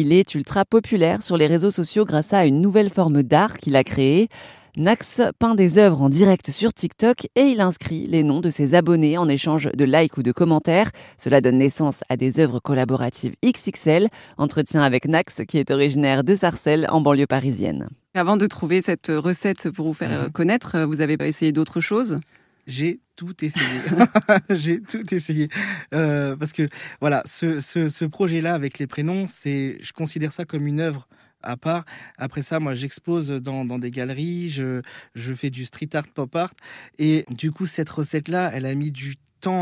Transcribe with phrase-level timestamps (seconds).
[0.00, 3.74] Il est ultra populaire sur les réseaux sociaux grâce à une nouvelle forme d'art qu'il
[3.74, 4.28] a créée.
[4.76, 8.76] Nax peint des œuvres en direct sur TikTok et il inscrit les noms de ses
[8.76, 10.92] abonnés en échange de likes ou de commentaires.
[11.16, 14.06] Cela donne naissance à des œuvres collaboratives XXL.
[14.36, 17.88] Entretien avec Nax qui est originaire de Sarcelles en banlieue parisienne.
[18.14, 22.20] Avant de trouver cette recette pour vous faire euh, connaître, vous avez essayé d'autres choses?
[22.68, 23.80] J'ai tout essayé.
[24.50, 25.48] j'ai tout essayé.
[25.92, 26.68] Euh, parce que,
[27.00, 31.08] voilà, ce, ce projet-là avec les prénoms, c'est, je considère ça comme une œuvre
[31.42, 31.84] à part.
[32.16, 34.82] Après ça, moi, j'expose dans, des galeries, je,
[35.14, 36.54] je fais du street art, pop art.
[36.98, 39.14] Et du coup, cette recette-là, elle a mis du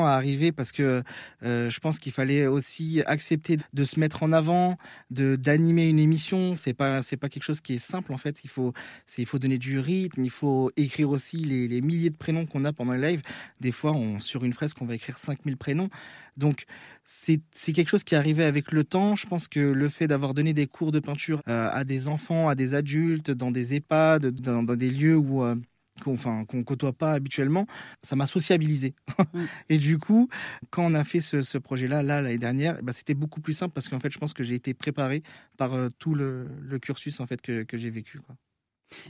[0.05, 1.03] à arriver parce que
[1.43, 4.79] euh, je pense qu'il fallait aussi accepter de se mettre en avant,
[5.11, 6.57] de d'animer une émission.
[6.57, 8.45] C'est pas c'est pas quelque chose qui est simple en fait.
[8.45, 8.73] Il faut
[9.05, 12.47] c'est il faut donner du rythme, il faut écrire aussi les, les milliers de prénoms
[12.47, 13.23] qu'on a pendant le live.
[13.61, 15.91] Des fois, on, sur une fresque, on va écrire 5000 prénoms.
[16.37, 16.65] Donc
[17.05, 17.41] c'est
[17.73, 19.15] quelque chose qui est arrivé avec le temps.
[19.15, 22.49] Je pense que le fait d'avoir donné des cours de peinture euh, à des enfants,
[22.49, 25.55] à des adultes, dans des EHPAD, dans, dans des lieux où euh,
[26.03, 27.67] qu'on enfin, qu'on côtoie pas habituellement,
[28.03, 28.95] ça m'a sociabilisé.
[29.33, 29.45] Mm.
[29.71, 30.29] et du coup,
[30.71, 33.89] quand on a fait ce, projet-là, là, l'année dernière, bah, c'était beaucoup plus simple parce
[33.89, 35.23] qu'en fait, je pense que j'ai été préparé
[35.57, 36.47] par euh, tout le,
[36.81, 38.21] cursus en fait que, que j'ai vécu.
[38.21, 38.37] Quoi.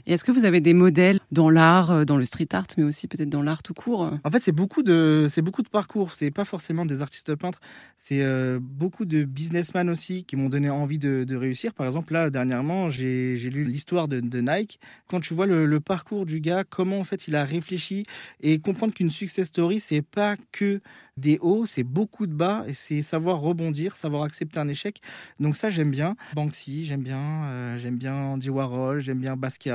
[0.05, 2.83] Et est-ce que vous avez des modèles dans l'art, euh, dans le street art, mais
[2.83, 6.15] aussi peut-être dans l'art tout court En fait, c'est beaucoup de, c'est beaucoup de parcours.
[6.15, 7.59] C'est pas forcément des artistes peintres.
[7.95, 11.73] C'est euh, beaucoup de businessmen aussi qui m'ont donné envie de, réussir.
[11.73, 14.79] Par exemple, là dernièrement, j'ai, lu l'histoire de, Nike.
[15.07, 18.03] Quand tu vois le, parcours du gars, comment en fait il a réfléchi
[18.41, 20.81] et comprendre qu'une success story, c'est pas que
[21.17, 25.01] des hauts, c'est beaucoup de bas et c'est savoir rebondir, savoir accepter un échec.
[25.39, 26.15] Donc ça, j'aime bien.
[26.33, 27.45] Banksy, j'aime bien.
[27.45, 29.66] Euh, j'aime bien Andy Warhol, j'aime bien Basquiat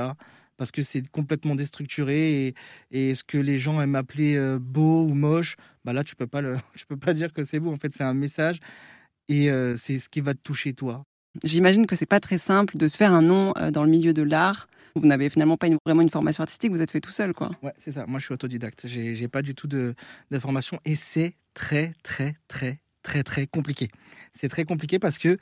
[0.57, 2.53] parce que c'est complètement déstructuré
[2.91, 6.27] et, ce que les gens aiment appeler euh, beau ou moche, bah là tu peux
[6.27, 7.71] pas le, tu peux pas dire que c'est beau.
[7.71, 8.59] En fait, c'est un message
[9.29, 11.03] et euh, c'est ce qui va te toucher toi.
[11.43, 14.21] J'imagine que c'est pas très simple de se faire un nom dans le milieu de
[14.21, 14.67] l'art.
[14.95, 17.49] Vous n'avez finalement pas vraiment une formation artistique, vous êtes fait tout seul, quoi.
[17.63, 18.05] Ouais, c'est ça.
[18.05, 18.85] Moi, je suis autodidacte.
[18.85, 19.95] J'ai pas du tout de,
[20.29, 23.89] de formation et c'est très, très, très, très, très compliqué.
[24.33, 25.39] C'est très compliqué parce que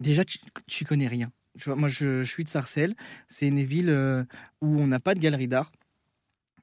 [0.00, 1.30] déjà, tu, tu connais rien.
[1.66, 2.94] Moi, je, suis de Sarcelles.
[3.28, 4.24] C'est une ville euh,
[4.60, 5.72] où on n'a pas de galerie d'art.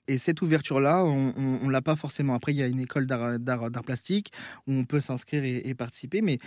[0.07, 2.33] Et cette ouverture-là, on ne l'a pas forcément.
[2.33, 4.31] Après, il y a une école d'art plastique
[4.66, 6.22] où on peut s'inscrire et, participer.
[6.23, 6.39] Mais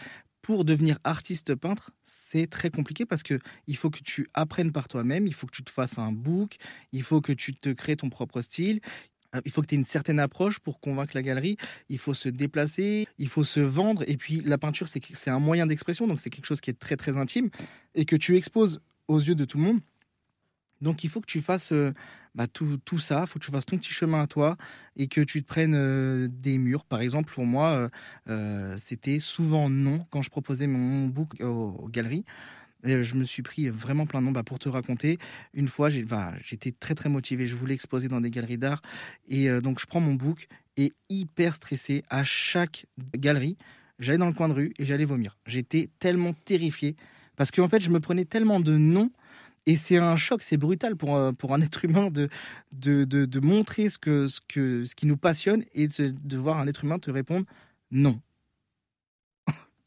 [0.43, 3.39] pour devenir artiste peintre, c'est très compliqué parce que
[3.69, 6.57] il faut que tu apprennes par toi-même, il faut que tu te fasses un book,
[6.91, 8.81] il faut que tu te crées ton propre style,
[9.45, 11.57] il faut que tu aies une certaine approche pour convaincre la galerie,
[11.89, 15.67] il faut se déplacer, il faut se vendre et puis la peinture c'est un moyen
[15.67, 17.51] d'expression donc c'est quelque chose qui est très très intime
[17.95, 19.81] et que tu exposes aux yeux de tout le monde.
[20.83, 21.95] Donc il faut que tu fasses euh,
[22.35, 24.57] bah, tout, tout, ça, il faut que tu fasses ton petit chemin à toi
[24.97, 26.85] et que tu te prennes euh, des murs.
[26.85, 27.89] Par exemple, pour moi,
[28.29, 32.25] euh, c'était souvent non quand je proposais mon, book aux, galeries.
[32.85, 35.19] Je me suis pris vraiment plein de noms bah, pour te raconter.
[35.55, 38.83] Une fois, bah, j'étais très très motivé, je voulais exposer dans des galeries d'art.
[39.29, 43.57] Et donc je prends mon book et hyper stressé à chaque galerie.
[43.99, 45.39] J'allais dans le coin de rue et j'allais vomir.
[45.47, 46.97] J'étais tellement terrifié
[47.37, 49.11] parce qu'en fait, je me prenais tellement de noms
[49.67, 52.29] et c'est un choc, c'est brutal pour, un, pour un être humain de,
[52.73, 56.67] de, de, montrer ce, que, ce, que, ce qui nous passionne et de voir un
[56.67, 57.47] être humain te répondre
[57.91, 58.21] non.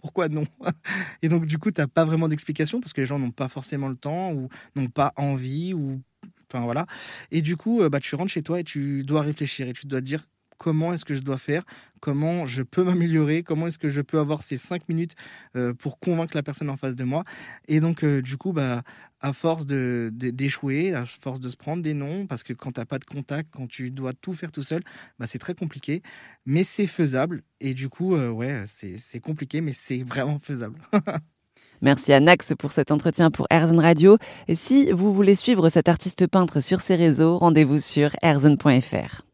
[0.06, 0.46] Pourquoi non
[1.24, 3.48] Et donc, du coup, tu n'as pas vraiment d'explication parce que les gens n'ont pas
[3.48, 6.00] forcément le temps ou n'ont pas envie ou.
[6.48, 6.86] Enfin, voilà.
[7.32, 9.88] Et du coup, euh, bah, tu rentres chez toi et tu dois réfléchir et tu
[9.88, 10.28] dois te dire
[10.58, 11.64] comment est-ce que je dois faire,
[12.00, 15.16] comment je peux m'améliorer, comment est-ce que je peux avoir ces cinq minutes
[15.56, 17.24] euh, pour convaincre la personne en face de moi.
[17.68, 18.84] Et donc, euh, du coup, bah,
[19.22, 22.80] à force de, d'échouer, à force de se prendre des noms, parce que quand tu
[22.80, 24.84] n'as pas de contact, quand tu dois tout faire tout seul,
[25.18, 26.04] bah, c'est très compliqué,
[26.46, 27.42] mais c'est faisable.
[27.60, 30.80] Et du coup, euh, ouais, c'est, compliqué, mais c'est vraiment faisable.
[31.82, 34.18] Merci à Nax pour cet entretien pour Erzen Radio.
[34.48, 39.25] Et si vous voulez suivre cet artiste peintre sur ses réseaux, rendez-vous sur erzen.fr.